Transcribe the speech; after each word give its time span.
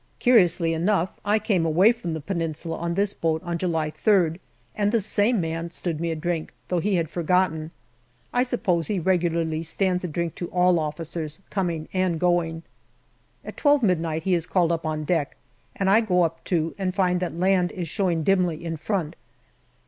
Curiously 0.17 0.73
enough, 0.73 1.19
I 1.23 1.37
came 1.37 1.63
away 1.63 1.91
from 1.91 2.15
the 2.15 2.21
Peninsula 2.21 2.75
on 2.77 2.95
this 2.95 3.13
boat 3.13 3.39
on 3.43 3.59
July 3.59 3.91
3rd, 3.91 4.39
and 4.75 4.91
the 4.91 4.99
same 4.99 5.39
man 5.39 5.69
stood 5.69 5.99
me 5.99 6.09
a 6.09 6.15
drink, 6.15 6.55
though 6.69 6.79
he 6.79 6.95
had 6.95 7.07
forgotten. 7.07 7.71
I 8.33 8.41
suppose 8.41 8.87
he 8.87 8.97
regularly 8.97 9.61
stands 9.61 10.03
a 10.03 10.07
drink 10.07 10.33
to 10.37 10.47
all 10.47 10.79
officers 10.79 11.39
coming 11.51 11.87
and 11.93 12.19
going. 12.19 12.63
At 13.45 13.57
twelve 13.57 13.83
midnight 13.83 14.23
he 14.23 14.33
is 14.33 14.47
called 14.47 14.71
up 14.71 14.87
on 14.87 15.03
deck, 15.03 15.37
and 15.75 15.87
I 15.87 16.01
go 16.01 16.33
too 16.45 16.73
and 16.79 16.95
find 16.95 17.19
that 17.19 17.35
land 17.37 17.71
is 17.71 17.87
showing 17.87 18.23
dimly 18.23 18.65
in 18.65 18.77
front. 18.77 19.15